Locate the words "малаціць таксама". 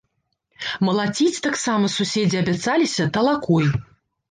0.87-1.93